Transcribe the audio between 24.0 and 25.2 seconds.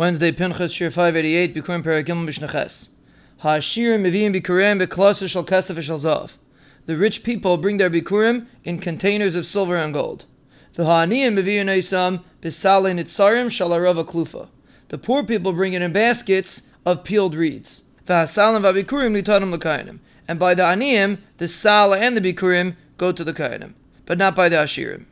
but not by the Ashirim.